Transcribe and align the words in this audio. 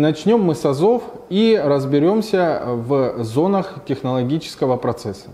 начнем 0.00 0.42
мы 0.42 0.54
с 0.54 0.64
азов 0.64 1.04
и 1.28 1.60
разберемся 1.62 2.62
в 2.66 3.22
зонах 3.22 3.84
технологического 3.86 4.76
процесса. 4.76 5.28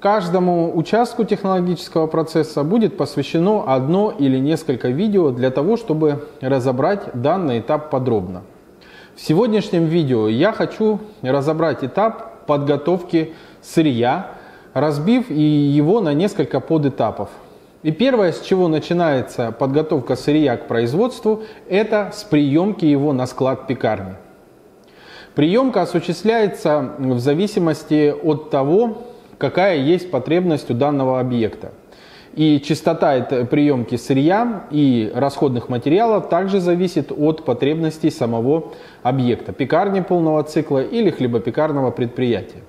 Каждому 0.00 0.76
участку 0.76 1.24
технологического 1.24 2.08
процесса 2.08 2.64
будет 2.64 2.96
посвящено 2.96 3.64
одно 3.66 4.10
или 4.10 4.36
несколько 4.36 4.88
видео 4.88 5.30
для 5.30 5.50
того, 5.50 5.76
чтобы 5.76 6.26
разобрать 6.40 7.02
данный 7.14 7.60
этап 7.60 7.88
подробно. 7.88 8.42
В 9.14 9.20
сегодняшнем 9.20 9.84
видео 9.84 10.26
я 10.26 10.52
хочу 10.52 10.98
разобрать 11.22 11.84
этап 11.84 12.46
подготовки 12.46 13.34
сырья, 13.60 14.32
разбив 14.74 15.30
его 15.30 16.00
на 16.00 16.14
несколько 16.14 16.58
подэтапов. 16.58 17.28
И 17.82 17.90
первое, 17.90 18.30
с 18.30 18.40
чего 18.40 18.68
начинается 18.68 19.50
подготовка 19.50 20.14
сырья 20.14 20.56
к 20.56 20.68
производству, 20.68 21.42
это 21.68 22.10
с 22.12 22.22
приемки 22.22 22.84
его 22.84 23.12
на 23.12 23.26
склад 23.26 23.66
пекарни. 23.66 24.14
Приемка 25.34 25.82
осуществляется 25.82 26.94
в 26.98 27.18
зависимости 27.18 28.14
от 28.22 28.50
того, 28.50 28.98
какая 29.38 29.78
есть 29.78 30.10
потребность 30.10 30.70
у 30.70 30.74
данного 30.74 31.18
объекта. 31.18 31.72
И 32.34 32.60
частота 32.60 33.20
приемки 33.50 33.96
сырья 33.96 34.64
и 34.70 35.10
расходных 35.14 35.68
материалов 35.68 36.28
также 36.28 36.60
зависит 36.60 37.10
от 37.10 37.44
потребностей 37.44 38.10
самого 38.10 38.72
объекта, 39.02 39.52
пекарни 39.52 40.00
полного 40.00 40.42
цикла 40.44 40.82
или 40.82 41.10
хлебопекарного 41.10 41.90
предприятия. 41.90 42.62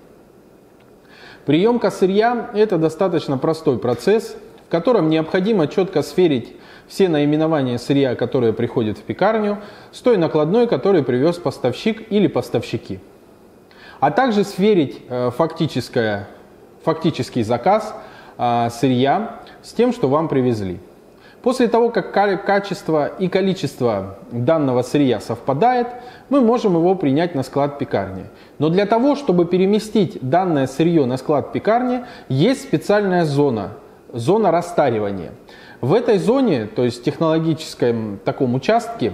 Приемка 1.45 1.91
сырья– 1.91 2.49
это 2.53 2.77
достаточно 2.77 3.37
простой 3.37 3.77
процесс, 3.77 4.35
котором 4.69 5.09
необходимо 5.09 5.67
четко 5.67 6.01
сверить 6.01 6.55
все 6.87 7.09
наименования 7.09 7.77
сырья, 7.77 8.15
которые 8.15 8.53
приходят 8.53 8.97
в 8.97 9.01
пекарню, 9.01 9.59
с 9.91 9.99
той 10.01 10.17
накладной, 10.17 10.67
которую 10.67 11.03
привез 11.03 11.37
поставщик 11.37 12.11
или 12.11 12.27
поставщики. 12.27 12.99
А 13.99 14.11
также 14.11 14.43
сверить 14.43 15.01
э, 15.09 15.31
фактическое, 15.35 16.27
фактический 16.83 17.43
заказ 17.43 17.95
э, 18.37 18.69
сырья 18.69 19.39
с 19.61 19.73
тем, 19.73 19.93
что 19.93 20.09
вам 20.09 20.27
привезли. 20.27 20.79
После 21.41 21.67
того, 21.67 21.89
как 21.89 22.13
качество 22.13 23.07
и 23.07 23.27
количество 23.27 24.17
данного 24.31 24.81
сырья 24.81 25.19
совпадает, 25.19 25.87
мы 26.29 26.39
можем 26.39 26.75
его 26.75 26.95
принять 26.95 27.35
на 27.35 27.43
склад 27.43 27.79
пекарни. 27.79 28.27
Но 28.59 28.69
для 28.69 28.85
того, 28.85 29.17
чтобы 29.17 29.43
переместить 29.43 30.17
данное 30.21 30.67
сырье 30.67 31.05
на 31.05 31.17
склад 31.17 31.51
пекарни, 31.51 32.05
есть 32.29 32.61
специальная 32.61 33.25
зона, 33.25 33.71
зона 34.13 34.51
растаривания. 34.51 35.31
В 35.81 35.93
этой 35.93 36.17
зоне, 36.17 36.65
то 36.65 36.85
есть 36.85 37.03
технологическом 37.03 38.19
таком 38.23 38.55
участке, 38.55 39.13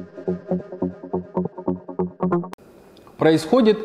Происходит 3.17 3.79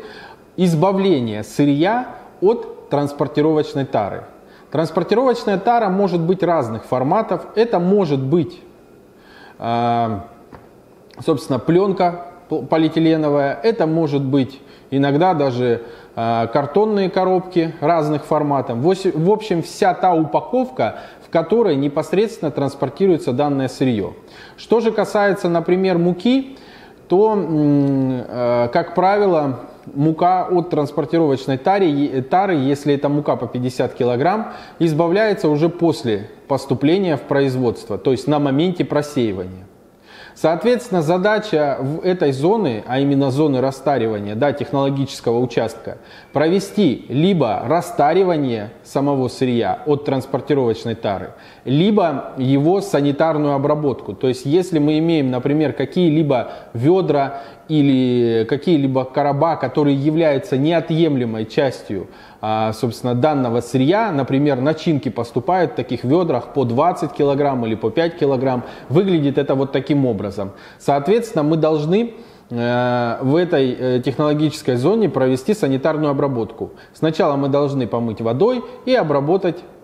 избавление 0.55 1.43
сырья 1.43 2.15
от 2.41 2.89
транспортировочной 2.89 3.85
тары. 3.85 4.23
Транспортировочная 4.71 5.57
тара 5.57 5.89
может 5.89 6.21
быть 6.21 6.43
разных 6.43 6.85
форматов. 6.85 7.45
Это 7.55 7.79
может 7.79 8.19
быть, 8.19 8.61
э, 9.59 10.19
собственно, 11.23 11.59
пленка 11.59 12.27
полиэтиленовая, 12.49 13.59
это 13.61 13.85
может 13.87 14.23
быть 14.23 14.61
иногда 14.89 15.33
даже 15.33 15.83
картонные 16.17 17.11
коробки 17.11 17.75
разных 17.79 18.25
форматов. 18.25 18.79
В 18.79 19.29
общем, 19.29 19.61
вся 19.61 19.93
та 19.93 20.15
упаковка, 20.15 20.95
в 21.23 21.29
которой 21.29 21.75
непосредственно 21.75 22.49
транспортируется 22.49 23.33
данное 23.33 23.67
сырье. 23.67 24.13
Что 24.57 24.79
же 24.79 24.91
касается, 24.91 25.47
например, 25.47 25.99
муки, 25.99 26.57
то, 27.07 27.37
э, 27.37 28.69
как 28.73 28.95
правило, 28.95 29.59
мука 29.93 30.47
от 30.49 30.69
транспортировочной 30.69 31.57
тары, 31.57 32.21
тары, 32.23 32.55
если 32.55 32.95
это 32.95 33.09
мука 33.09 33.35
по 33.35 33.47
50 33.47 33.93
килограмм, 33.93 34.53
избавляется 34.79 35.49
уже 35.49 35.69
после 35.69 36.29
поступления 36.47 37.17
в 37.17 37.21
производство, 37.21 37.97
то 37.97 38.11
есть 38.11 38.27
на 38.27 38.39
моменте 38.39 38.85
просеивания. 38.85 39.67
Соответственно, 40.39 41.01
задача 41.01 41.77
в 41.79 42.01
этой 42.01 42.31
зоны, 42.31 42.83
а 42.85 42.99
именно 42.99 43.31
зоны 43.31 43.59
растаривания 43.59 44.35
да, 44.35 44.53
технологического 44.53 45.39
участка, 45.39 45.97
провести 46.31 47.07
либо 47.09 47.63
растаривание 47.65 48.69
самого 48.83 49.29
сырья 49.29 49.81
от 49.87 50.05
транспортировочной 50.05 50.93
тары, 50.93 51.31
либо 51.65 52.33
его 52.37 52.81
санитарную 52.81 53.55
обработку. 53.55 54.13
То 54.13 54.27
есть, 54.27 54.45
если 54.45 54.77
мы 54.77 54.99
имеем, 54.99 55.31
например, 55.31 55.73
какие-либо 55.73 56.51
ведра 56.73 57.41
или 57.69 58.45
какие-либо 58.45 59.05
короба, 59.05 59.55
которые 59.55 59.95
являются 59.95 60.57
неотъемлемой 60.57 61.45
частью 61.45 62.07
а, 62.39 62.71
собственно, 62.73 63.15
данного 63.15 63.61
сырья, 63.61 64.11
например, 64.11 64.61
начинки 64.61 65.09
поступают 65.09 65.71
в 65.71 65.75
таких 65.75 66.03
ведрах 66.03 66.53
по 66.53 66.65
20 66.65 67.11
килограмм 67.11 67.65
или 67.65 67.75
по 67.75 67.89
5 67.89 68.17
килограмм, 68.17 68.63
выглядит 68.89 69.37
это 69.37 69.55
вот 69.55 69.71
таким 69.71 70.05
образом. 70.05 70.51
Соответственно, 70.77 71.43
мы 71.43 71.57
должны 71.57 72.13
Э, 72.49 73.17
в 73.21 73.35
этой 73.35 73.75
э, 73.77 74.01
технологической 74.03 74.77
зоне 74.77 75.09
провести 75.09 75.53
санитарную 75.53 76.11
обработку. 76.11 76.71
Сначала 76.93 77.35
мы 77.35 77.49
должны 77.49 77.87
помыть 77.87 78.21
водой 78.21 78.63
и 78.85 78.95
обработать 78.95 79.57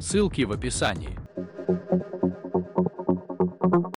ссылки 0.00 0.42
в 0.42 0.52
описании. 0.52 1.18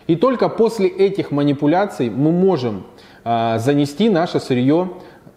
И 0.07 0.17
только 0.17 0.49
после 0.49 0.89
этих 0.89 1.31
манипуляций 1.31 2.11
мы 2.11 2.33
можем 2.33 2.87
э, 3.25 3.59
занести 3.59 4.11
наше 4.11 4.41
сырье 4.41 4.91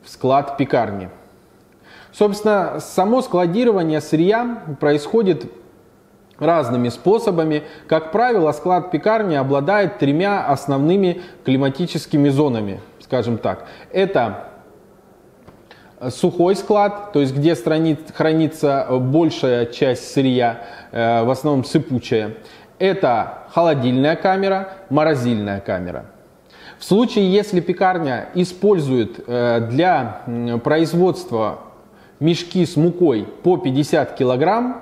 в 0.03 0.09
склад 0.09 0.57
пекарни. 0.57 1.09
Собственно, 2.11 2.79
само 2.79 3.21
складирование 3.21 4.01
сырья 4.01 4.63
происходит 4.79 5.51
разными 6.39 6.89
способами. 6.89 7.63
Как 7.87 8.11
правило, 8.11 8.51
склад 8.51 8.91
пекарни 8.91 9.35
обладает 9.35 9.97
тремя 9.97 10.45
основными 10.45 11.21
климатическими 11.43 12.29
зонами, 12.29 12.79
скажем 12.99 13.37
так. 13.37 13.67
Это 13.91 14.54
сухой 16.09 16.55
склад, 16.55 17.11
то 17.13 17.21
есть 17.21 17.35
где 17.35 17.55
хранится 17.55 18.87
большая 18.89 19.65
часть 19.65 20.13
сырья, 20.13 20.61
э, 20.91 21.23
в 21.23 21.29
основном 21.29 21.63
сыпучая. 21.63 22.35
Это 22.79 23.45
холодильная 23.53 24.15
камера, 24.15 24.73
морозильная 24.89 25.59
камера. 25.59 26.05
В 26.77 26.83
случае, 26.83 27.31
если 27.31 27.61
пекарня 27.61 28.29
использует 28.33 29.19
э, 29.25 29.67
для 29.69 30.21
производства 30.63 31.59
мешки 32.19 32.65
с 32.65 32.75
мукой 32.75 33.27
по 33.43 33.57
50 33.57 34.15
килограмм, 34.15 34.81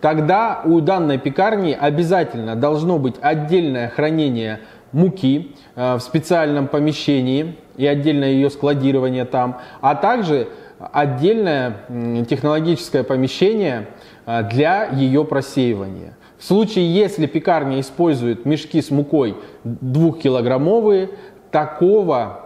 тогда 0.00 0.60
у 0.64 0.80
данной 0.80 1.18
пекарни 1.18 1.76
обязательно 1.78 2.56
должно 2.56 2.98
быть 2.98 3.14
отдельное 3.20 3.88
хранение 3.88 4.60
муки 4.92 5.54
э, 5.74 5.96
в 5.96 6.00
специальном 6.00 6.68
помещении 6.68 7.56
и 7.76 7.86
отдельное 7.86 8.30
ее 8.30 8.50
складирование 8.50 9.24
там, 9.24 9.58
а 9.80 9.94
также 9.94 10.48
отдельное 10.78 11.84
технологическое 12.28 13.02
помещение 13.02 13.88
э, 14.26 14.42
для 14.50 14.86
ее 14.86 15.24
просеивания. 15.24 16.16
В 16.38 16.44
случае, 16.44 16.92
если 16.92 17.26
пекарня 17.26 17.80
использует 17.80 18.44
мешки 18.44 18.82
с 18.82 18.90
мукой 18.90 19.36
двухкилограммовые, 19.64 21.10
такого 21.52 22.40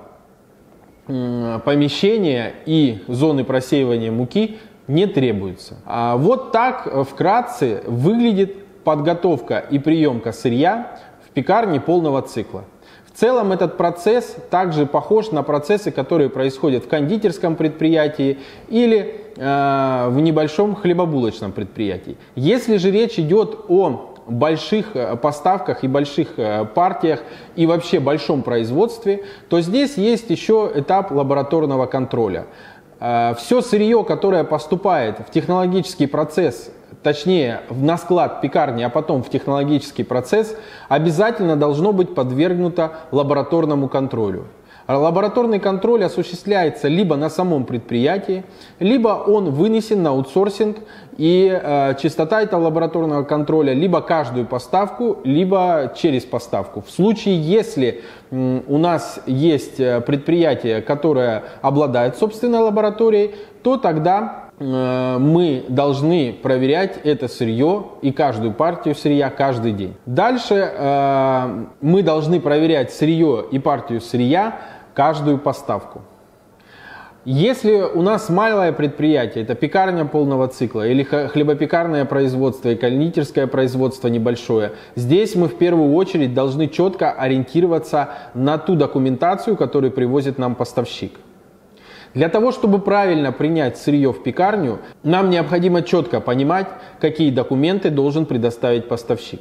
помещения 1.06 2.52
и 2.66 3.04
зоны 3.06 3.44
просеивания 3.44 4.10
муки 4.10 4.58
не 4.88 5.06
требуется. 5.06 5.76
А 5.86 6.16
вот 6.16 6.52
так 6.52 7.06
вкратце 7.08 7.82
выглядит 7.86 8.82
подготовка 8.84 9.58
и 9.58 9.78
приемка 9.78 10.32
сырья 10.32 10.98
в 11.36 11.38
пекарне 11.38 11.80
полного 11.80 12.22
цикла. 12.22 12.64
В 13.04 13.18
целом 13.18 13.52
этот 13.52 13.76
процесс 13.76 14.36
также 14.50 14.86
похож 14.86 15.32
на 15.32 15.42
процессы, 15.42 15.90
которые 15.90 16.30
происходят 16.30 16.84
в 16.84 16.88
кондитерском 16.88 17.56
предприятии 17.56 18.38
или 18.70 19.20
э, 19.36 20.08
в 20.08 20.18
небольшом 20.18 20.74
хлебобулочном 20.74 21.52
предприятии. 21.52 22.16
Если 22.36 22.78
же 22.78 22.90
речь 22.90 23.18
идет 23.18 23.58
о 23.68 24.14
больших 24.26 24.96
э, 24.96 25.16
поставках 25.16 25.84
и 25.84 25.88
больших 25.88 26.38
э, 26.38 26.64
партиях 26.64 27.20
и 27.54 27.66
вообще 27.66 28.00
большом 28.00 28.42
производстве, 28.42 29.24
то 29.50 29.60
здесь 29.60 29.98
есть 29.98 30.30
еще 30.30 30.70
этап 30.74 31.10
лабораторного 31.10 31.84
контроля. 31.84 32.46
Э, 32.98 33.34
Все 33.38 33.60
сырье, 33.60 34.04
которое 34.04 34.44
поступает 34.44 35.18
в 35.18 35.30
технологический 35.30 36.06
процесс 36.06 36.70
точнее 37.02 37.60
на 37.70 37.98
склад 37.98 38.40
пекарни, 38.40 38.82
а 38.82 38.88
потом 38.88 39.22
в 39.22 39.30
технологический 39.30 40.04
процесс, 40.04 40.56
обязательно 40.88 41.56
должно 41.56 41.92
быть 41.92 42.14
подвергнуто 42.14 42.92
лабораторному 43.10 43.88
контролю. 43.88 44.46
Лабораторный 44.88 45.58
контроль 45.58 46.04
осуществляется 46.04 46.86
либо 46.86 47.16
на 47.16 47.28
самом 47.28 47.64
предприятии, 47.64 48.44
либо 48.78 49.08
он 49.08 49.50
вынесен 49.50 50.02
на 50.02 50.10
аутсорсинг, 50.10 50.76
и 51.16 51.50
э, 51.50 51.94
частота 52.00 52.42
этого 52.42 52.64
лабораторного 52.64 53.24
контроля 53.24 53.72
либо 53.72 54.00
каждую 54.00 54.46
поставку, 54.46 55.18
либо 55.24 55.92
через 55.96 56.24
поставку. 56.24 56.82
В 56.82 56.90
случае, 56.90 57.40
если 57.40 58.02
э, 58.30 58.60
у 58.68 58.78
нас 58.78 59.20
есть 59.26 59.80
э, 59.80 60.00
предприятие, 60.02 60.82
которое 60.82 61.42
обладает 61.62 62.16
собственной 62.16 62.60
лабораторией, 62.60 63.34
то 63.62 63.78
тогда 63.78 64.45
мы 64.58 65.64
должны 65.68 66.32
проверять 66.32 66.98
это 67.04 67.28
сырье 67.28 67.84
и 68.00 68.10
каждую 68.10 68.52
партию 68.52 68.94
сырья 68.94 69.28
каждый 69.28 69.72
день. 69.72 69.94
Дальше 70.06 70.54
э, 70.54 71.64
мы 71.82 72.02
должны 72.02 72.40
проверять 72.40 72.90
сырье 72.92 73.44
и 73.50 73.58
партию 73.58 74.00
сырья 74.00 74.58
каждую 74.94 75.38
поставку. 75.38 76.02
Если 77.26 77.72
у 77.72 78.02
нас 78.02 78.28
малое 78.28 78.70
предприятие, 78.70 79.42
это 79.42 79.56
пекарня 79.56 80.04
полного 80.04 80.46
цикла 80.46 80.86
или 80.86 81.02
хлебопекарное 81.02 82.04
производство 82.04 82.68
и 82.68 82.76
кондитерское 82.76 83.48
производство 83.48 84.06
небольшое, 84.06 84.74
здесь 84.94 85.34
мы 85.34 85.48
в 85.48 85.58
первую 85.58 85.92
очередь 85.94 86.34
должны 86.34 86.68
четко 86.68 87.10
ориентироваться 87.10 88.10
на 88.34 88.58
ту 88.58 88.76
документацию, 88.76 89.56
которую 89.56 89.90
привозит 89.90 90.38
нам 90.38 90.54
поставщик. 90.54 91.18
Для 92.14 92.28
того, 92.28 92.52
чтобы 92.52 92.78
правильно 92.78 93.32
принять 93.32 93.76
сырье 93.78 94.12
в 94.12 94.22
пекарню, 94.22 94.78
нам 95.02 95.30
необходимо 95.30 95.82
четко 95.82 96.20
понимать, 96.20 96.68
какие 97.00 97.30
документы 97.30 97.90
должен 97.90 98.26
предоставить 98.26 98.88
поставщик. 98.88 99.40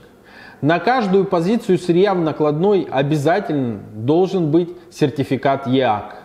На 0.62 0.80
каждую 0.80 1.26
позицию 1.26 1.78
сырья 1.78 2.14
в 2.14 2.20
накладной 2.20 2.88
обязательно 2.90 3.80
должен 3.94 4.52
быть 4.52 4.70
сертификат 4.92 5.68
ЕАК. 5.68 6.16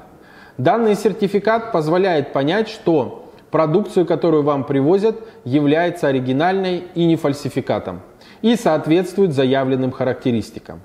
Данный 0.56 0.94
сертификат 0.94 1.72
позволяет 1.72 2.32
понять, 2.32 2.69
что 2.69 3.31
продукцию, 3.50 4.06
которую 4.06 4.42
вам 4.42 4.64
привозят, 4.64 5.16
является 5.44 6.08
оригинальной 6.08 6.84
и 6.94 7.04
не 7.04 7.16
фальсификатом 7.16 8.00
и 8.42 8.56
соответствует 8.56 9.32
заявленным 9.32 9.90
характеристикам. 9.90 10.81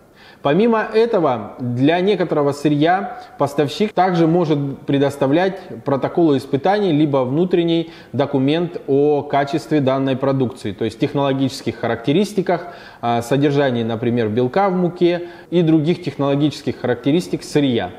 Помимо 0.45 0.87
этого, 0.93 1.53
для 1.57 1.99
некоторого 2.01 2.51
сырья 2.51 3.17
поставщик 3.39 3.93
также 3.93 4.27
может 4.27 4.81
предоставлять 4.81 5.57
протоколы 5.83 6.37
испытаний, 6.37 6.91
либо 6.91 7.25
внутренний 7.25 7.89
документ 8.13 8.79
о 8.85 9.23
качестве 9.23 9.81
данной 9.81 10.15
продукции, 10.15 10.71
то 10.71 10.85
есть 10.85 10.99
технологических 10.99 11.77
характеристиках, 11.77 12.67
а, 13.01 13.23
содержании, 13.23 13.81
например, 13.81 14.29
белка 14.29 14.69
в 14.69 14.75
муке 14.75 15.29
и 15.49 15.63
других 15.63 16.03
технологических 16.03 16.79
характеристик 16.79 17.41
сырья. 17.41 17.89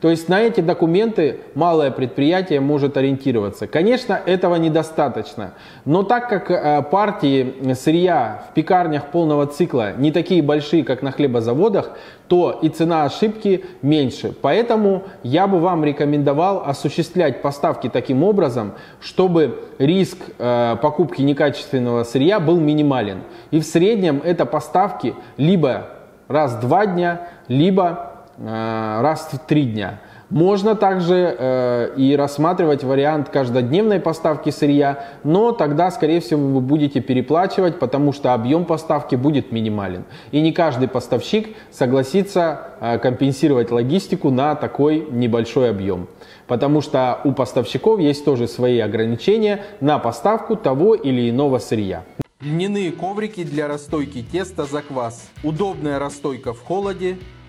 То 0.00 0.10
есть 0.10 0.28
на 0.28 0.40
эти 0.40 0.60
документы 0.60 1.40
малое 1.54 1.90
предприятие 1.90 2.60
может 2.60 2.96
ориентироваться. 2.96 3.66
Конечно, 3.66 4.20
этого 4.26 4.56
недостаточно, 4.56 5.54
но 5.84 6.02
так 6.02 6.28
как 6.28 6.50
э, 6.50 6.82
партии 6.82 7.72
сырья 7.74 8.44
в 8.50 8.54
пекарнях 8.54 9.06
полного 9.06 9.46
цикла 9.46 9.92
не 9.96 10.12
такие 10.12 10.42
большие, 10.42 10.84
как 10.84 11.02
на 11.02 11.12
хлебозаводах, 11.12 11.92
то 12.28 12.58
и 12.60 12.68
цена 12.68 13.04
ошибки 13.04 13.64
меньше. 13.82 14.34
Поэтому 14.42 15.04
я 15.22 15.46
бы 15.46 15.60
вам 15.60 15.84
рекомендовал 15.84 16.62
осуществлять 16.66 17.40
поставки 17.40 17.88
таким 17.88 18.22
образом, 18.22 18.72
чтобы 19.00 19.64
риск 19.78 20.18
э, 20.38 20.76
покупки 20.82 21.22
некачественного 21.22 22.04
сырья 22.04 22.40
был 22.40 22.58
минимален. 22.58 23.22
И 23.50 23.60
в 23.60 23.64
среднем 23.64 24.20
это 24.24 24.44
поставки 24.44 25.14
либо 25.36 25.88
раз 26.28 26.54
в 26.54 26.60
два 26.60 26.86
дня, 26.86 27.28
либо 27.48 28.15
раз 28.38 29.28
в 29.32 29.38
три 29.46 29.64
дня. 29.64 30.00
Можно 30.28 30.74
также 30.74 31.36
э, 31.38 31.94
и 31.96 32.16
рассматривать 32.16 32.82
вариант 32.82 33.28
каждодневной 33.28 34.00
поставки 34.00 34.50
сырья, 34.50 35.04
но 35.22 35.52
тогда, 35.52 35.88
скорее 35.92 36.20
всего, 36.20 36.48
вы 36.48 36.60
будете 36.60 37.00
переплачивать, 37.00 37.78
потому 37.78 38.12
что 38.12 38.34
объем 38.34 38.64
поставки 38.64 39.14
будет 39.14 39.52
минимален. 39.52 40.04
И 40.32 40.40
не 40.40 40.50
каждый 40.50 40.88
поставщик 40.88 41.54
согласится 41.70 42.72
э, 42.80 42.98
компенсировать 42.98 43.70
логистику 43.70 44.30
на 44.30 44.56
такой 44.56 45.06
небольшой 45.08 45.70
объем. 45.70 46.08
Потому 46.48 46.80
что 46.80 47.20
у 47.22 47.30
поставщиков 47.30 48.00
есть 48.00 48.24
тоже 48.24 48.48
свои 48.48 48.80
ограничения 48.80 49.62
на 49.80 50.00
поставку 50.00 50.56
того 50.56 50.96
или 50.96 51.30
иного 51.30 51.58
сырья. 51.58 52.02
Льняные 52.40 52.90
коврики 52.90 53.44
для 53.44 53.68
расстойки 53.68 54.22
теста 54.22 54.64
за 54.64 54.82
квас. 54.82 55.30
Удобная 55.44 55.98
расстойка 56.00 56.52
в 56.52 56.62
холоде, 56.62 57.16